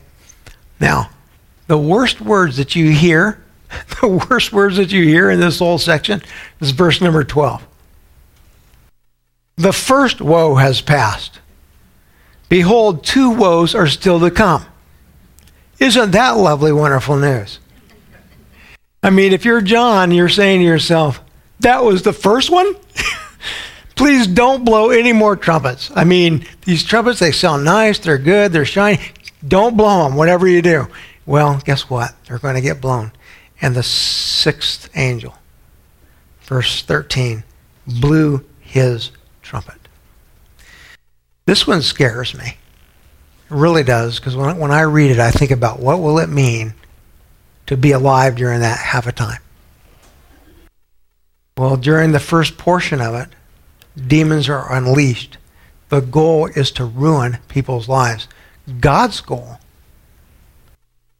[0.80, 1.10] Now,
[1.66, 3.42] the worst words that you hear,
[4.00, 6.22] the worst words that you hear in this whole section
[6.60, 7.66] is verse number 12.
[9.56, 11.40] The first woe has passed.
[12.48, 14.64] Behold, two woes are still to come.
[15.78, 17.58] Isn't that lovely, wonderful news?
[19.02, 21.20] I mean, if you're John, you're saying to yourself,
[21.60, 22.74] that was the first one?
[23.96, 25.90] Please don't blow any more trumpets.
[25.94, 29.00] I mean, these trumpets, they sound nice, they're good, they're shiny.
[29.46, 30.86] Don't blow them, whatever you do.
[31.24, 32.14] Well, guess what?
[32.26, 33.12] They're going to get blown.
[33.60, 35.34] And the sixth angel,
[36.42, 37.42] verse 13,
[37.86, 39.88] blew his trumpet.
[41.46, 42.44] This one scares me.
[43.50, 46.28] It really does, because when, when I read it, I think about what will it
[46.28, 46.74] mean
[47.66, 49.40] to be alive during that half a time.
[51.56, 53.28] Well, during the first portion of it,
[53.96, 55.38] demons are unleashed.
[55.88, 58.28] The goal is to ruin people's lives.
[58.80, 59.58] God's goal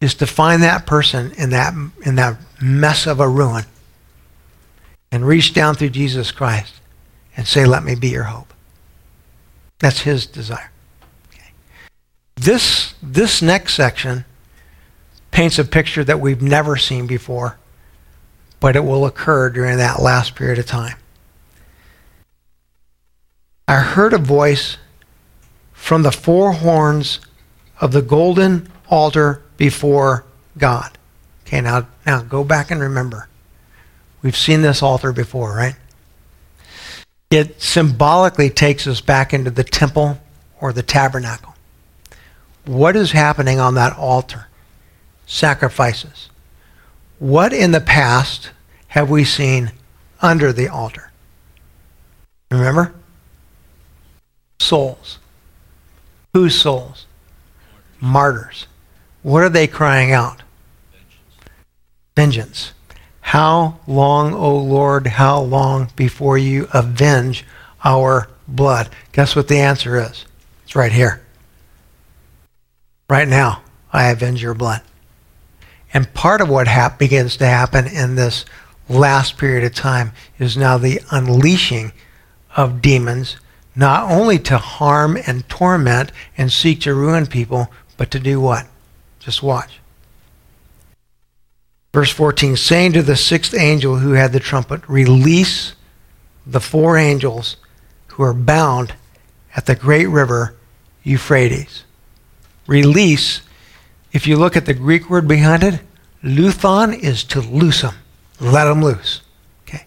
[0.00, 1.72] is to find that person in that,
[2.04, 3.64] in that mess of a ruin
[5.10, 6.74] and reach down through Jesus Christ
[7.36, 8.52] and say, Let me be your hope.
[9.78, 10.70] That's his desire.
[11.32, 11.50] Okay.
[12.34, 14.24] This, this next section
[15.30, 17.58] paints a picture that we've never seen before,
[18.58, 20.96] but it will occur during that last period of time.
[23.68, 24.76] I heard a voice
[25.72, 27.20] from the four horns
[27.80, 30.24] of the golden altar before
[30.56, 30.96] God.
[31.46, 33.28] Okay, now, now go back and remember.
[34.22, 35.76] We've seen this altar before, right?
[37.30, 40.18] It symbolically takes us back into the temple
[40.60, 41.54] or the tabernacle.
[42.64, 44.46] What is happening on that altar?
[45.26, 46.28] Sacrifices.
[47.18, 48.50] What in the past
[48.88, 49.72] have we seen
[50.20, 51.10] under the altar?
[52.50, 52.94] Remember?
[54.58, 55.18] Souls.
[56.32, 57.06] Whose souls?
[58.00, 58.66] Martyrs.
[59.22, 60.42] What are they crying out?
[62.14, 62.72] Vengeance.
[63.20, 67.44] How long, O Lord, how long before you avenge
[67.84, 68.88] our blood?
[69.12, 70.24] Guess what the answer is?
[70.64, 71.20] It's right here.
[73.10, 74.82] Right now, I avenge your blood.
[75.92, 78.44] And part of what begins to happen in this
[78.88, 81.92] last period of time is now the unleashing
[82.56, 83.36] of demons,
[83.76, 88.66] not only to harm and torment and seek to ruin people, but to do what?
[89.20, 89.80] Just watch.
[91.92, 95.74] Verse 14 saying to the sixth angel who had the trumpet, Release
[96.46, 97.56] the four angels
[98.08, 98.94] who are bound
[99.54, 100.54] at the great river
[101.02, 101.84] Euphrates.
[102.66, 103.42] Release,
[104.12, 105.80] if you look at the Greek word behind it,
[106.22, 107.94] luthon is to loose them,
[108.40, 109.22] let them loose.
[109.62, 109.84] Okay.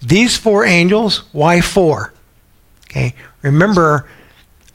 [0.00, 2.12] These four angels, why four?
[2.84, 3.14] Okay.
[3.42, 4.08] Remember,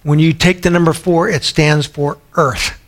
[0.04, 2.80] when you take the number four, it stands for earth.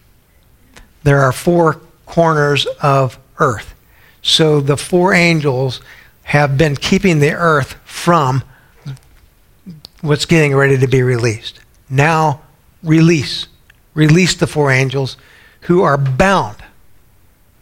[1.03, 3.73] There are four corners of earth.
[4.21, 5.81] So the four angels
[6.23, 8.43] have been keeping the earth from
[10.01, 11.59] what's getting ready to be released.
[11.89, 12.41] Now,
[12.83, 13.47] release.
[13.93, 15.17] Release the four angels
[15.61, 16.57] who are bound.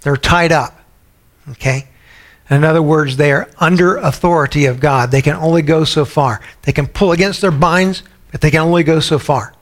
[0.01, 0.79] They're tied up.
[1.51, 1.87] Okay?
[2.49, 5.11] In other words, they are under authority of God.
[5.11, 6.41] They can only go so far.
[6.63, 9.53] They can pull against their binds, but they can only go so far.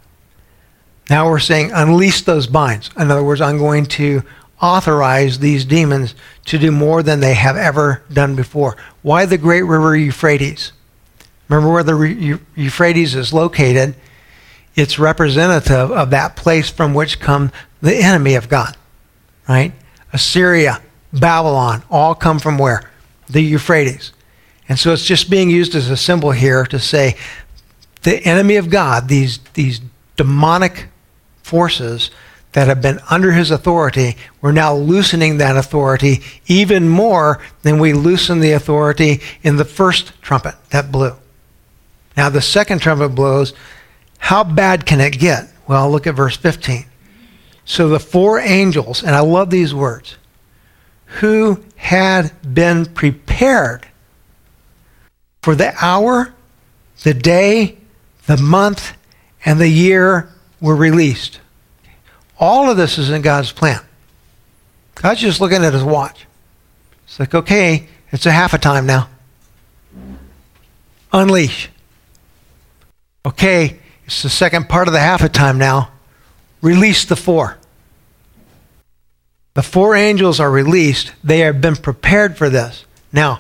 [1.10, 2.90] Now we're saying unleash those binds.
[2.98, 4.24] In other words, I'm going to
[4.62, 6.16] authorize these demons
[6.46, 8.78] to do more than they have ever done before.
[9.02, 10.72] Why the great river Euphrates?
[11.50, 13.96] Remember where the Euphrates is located?
[14.76, 17.52] It's representative of that place from which come
[17.82, 18.78] the enemy of God,
[19.50, 19.74] right?
[20.14, 20.82] Assyria,
[21.14, 22.90] Babylon, all come from where?
[23.30, 24.14] The Euphrates.
[24.70, 27.18] And so it's just being used as a symbol here to say
[28.04, 29.82] the enemy of God, these, these
[30.16, 30.88] demonic
[31.44, 32.12] forces
[32.54, 37.94] that have been under his authority, we're now loosening that authority even more than we
[37.94, 41.16] loosened the authority in the first trumpet that blew.
[42.18, 43.54] Now, the second trumpet blows.
[44.18, 45.50] How bad can it get?
[45.68, 46.86] Well, look at verse 15.
[47.64, 50.18] So the four angels, and I love these words,
[51.20, 53.86] who had been prepared
[55.42, 56.34] for the hour,
[57.04, 57.78] the day,
[58.28, 58.94] the month,
[59.44, 60.30] and the year
[60.62, 61.40] were released.
[62.40, 63.82] All of this is in God's plan.
[64.96, 66.26] God's just looking at his watch.
[67.06, 69.10] It's like, okay, it's a half a time now.
[71.12, 71.70] Unleash.
[73.26, 75.92] Okay, it's the second part of the half a time now.
[76.62, 77.58] Release the four.
[79.54, 81.12] The four angels are released.
[81.24, 82.86] They have been prepared for this.
[83.12, 83.40] Now,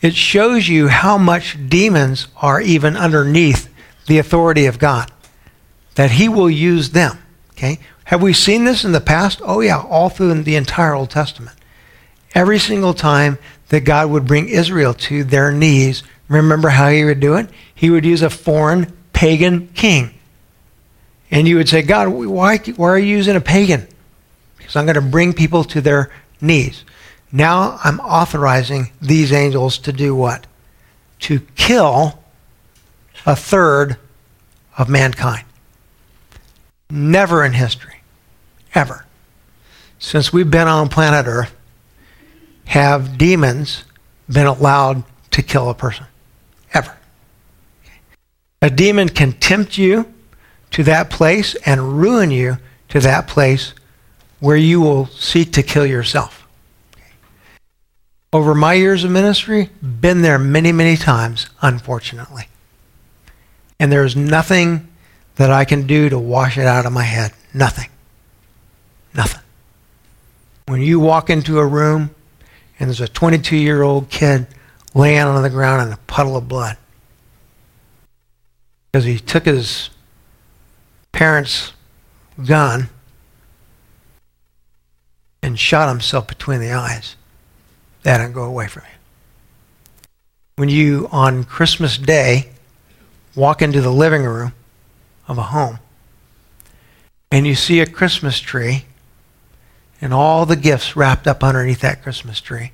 [0.00, 3.72] it shows you how much demons are even underneath
[4.06, 5.12] the authority of God,
[5.94, 7.18] that He will use them.
[7.52, 7.78] Okay?
[8.04, 9.40] Have we seen this in the past?
[9.44, 11.56] Oh, yeah, all through the entire Old Testament.
[12.34, 13.38] Every single time
[13.68, 17.48] that God would bring Israel to their knees, remember how He would do it?
[17.72, 20.12] He would use a foreign pagan king.
[21.30, 23.86] And you would say, God, why, why are you using a pagan?
[24.62, 26.10] Because I'm going to bring people to their
[26.40, 26.84] knees.
[27.30, 30.46] Now I'm authorizing these angels to do what?
[31.20, 32.22] To kill
[33.26, 33.96] a third
[34.78, 35.44] of mankind.
[36.90, 38.02] Never in history,
[38.74, 39.06] ever,
[39.98, 41.54] since we've been on planet Earth,
[42.66, 43.84] have demons
[44.28, 46.06] been allowed to kill a person.
[46.74, 46.96] Ever.
[48.60, 50.12] A demon can tempt you
[50.70, 52.58] to that place and ruin you
[52.88, 53.74] to that place
[54.42, 56.48] where you will seek to kill yourself.
[58.32, 62.48] Over my years of ministry, been there many, many times, unfortunately.
[63.78, 64.88] And there's nothing
[65.36, 67.32] that I can do to wash it out of my head.
[67.54, 67.88] Nothing.
[69.14, 69.42] Nothing.
[70.66, 72.12] When you walk into a room
[72.80, 74.48] and there's a 22 year old kid
[74.92, 76.76] laying on the ground in a puddle of blood,
[78.90, 79.90] because he took his
[81.12, 81.74] parents'
[82.44, 82.88] gun
[85.42, 87.16] and shot himself between the eyes.
[88.02, 88.98] That didn't go away from you.
[90.56, 92.50] When you, on Christmas Day,
[93.34, 94.52] walk into the living room
[95.26, 95.78] of a home
[97.30, 98.84] and you see a Christmas tree
[100.00, 102.72] and all the gifts wrapped up underneath that Christmas tree,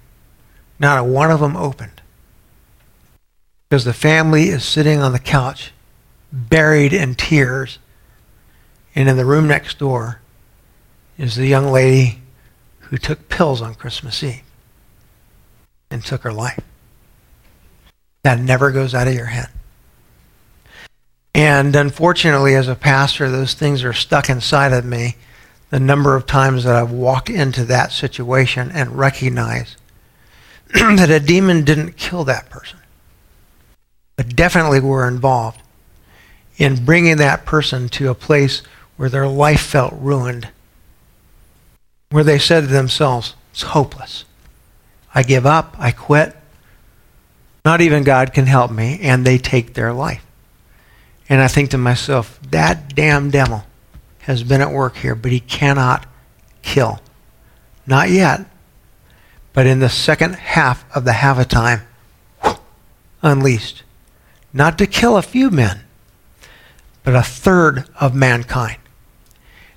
[0.79, 2.01] not a one of them opened.
[3.69, 5.73] Because the family is sitting on the couch
[6.33, 7.79] buried in tears.
[8.95, 10.21] And in the room next door
[11.19, 12.21] is the young lady
[12.91, 14.43] who took pills on Christmas Eve
[15.91, 16.63] and took her life.
[18.23, 19.49] That never goes out of your head.
[21.35, 25.17] And unfortunately, as a pastor, those things are stuck inside of me.
[25.71, 29.77] The number of times that I've walked into that situation and recognized
[30.75, 32.79] that a demon didn't kill that person,
[34.17, 35.61] but definitely were involved
[36.57, 38.63] in bringing that person to a place
[38.97, 40.49] where their life felt ruined,
[42.11, 44.25] where they said to themselves, It's hopeless.
[45.15, 45.77] I give up.
[45.79, 46.37] I quit.
[47.65, 50.25] Not even God can help me, and they take their life.
[51.29, 53.65] And I think to myself, that damn devil
[54.21, 56.07] has been at work here, but he cannot
[56.63, 57.01] kill.
[57.87, 58.47] Not yet.
[59.53, 61.83] But in the second half of the half a time,
[63.23, 63.83] unleashed.
[64.53, 65.81] Not to kill a few men,
[67.03, 68.79] but a third of mankind.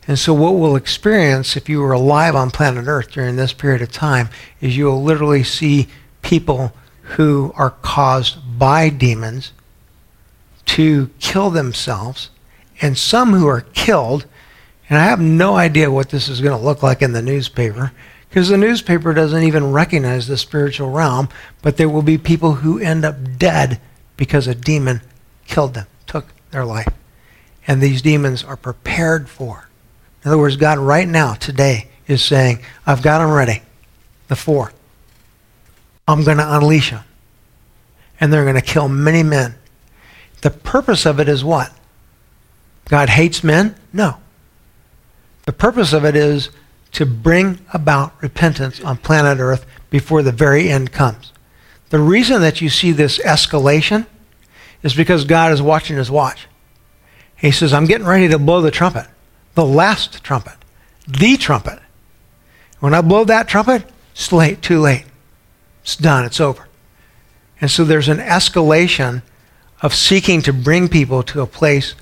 [0.07, 3.81] And so, what we'll experience if you were alive on planet Earth during this period
[3.81, 4.29] of time
[4.59, 5.87] is you will literally see
[6.21, 9.51] people who are caused by demons
[10.65, 12.29] to kill themselves,
[12.81, 14.25] and some who are killed.
[14.89, 17.91] And I have no idea what this is going to look like in the newspaper
[18.31, 21.27] because the newspaper doesn't even recognize the spiritual realm,
[21.61, 23.81] but there will be people who end up dead
[24.15, 25.01] because a demon
[25.47, 26.93] killed them, took their life.
[27.67, 29.67] And these demons are prepared for.
[30.23, 33.61] In other words, God right now, today, is saying, I've got them ready.
[34.27, 34.71] The four.
[36.07, 37.03] I'm going to unleash them.
[38.19, 39.55] And they're going to kill many men.
[40.41, 41.71] The purpose of it is what?
[42.89, 43.75] God hates men?
[43.93, 44.17] No.
[45.45, 46.49] The purpose of it is
[46.93, 51.31] to bring about repentance on planet Earth before the very end comes.
[51.89, 54.07] The reason that you see this escalation
[54.83, 56.47] is because God is watching his watch.
[57.35, 59.07] He says, I'm getting ready to blow the trumpet,
[59.55, 60.57] the last trumpet,
[61.07, 61.79] the trumpet.
[62.79, 65.05] When I blow that trumpet, it's late, too late.
[65.83, 66.67] It's done, it's over.
[67.59, 69.21] And so there's an escalation
[69.81, 71.95] of seeking to bring people to a place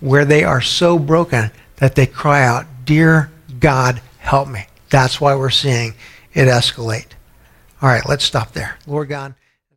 [0.00, 3.30] where they are so broken that they cry out, Dear
[3.60, 4.66] God, help me.
[4.90, 5.94] That's why we're seeing
[6.32, 7.06] it escalate.
[7.80, 8.76] All right, let's stop there.
[8.86, 9.34] Lord God.